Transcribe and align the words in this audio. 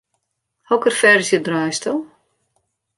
Hokker 0.71 0.97
ferzje 1.01 1.41
draaisto? 1.51 1.97